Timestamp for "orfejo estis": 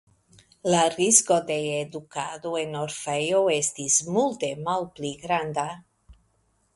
2.79-3.99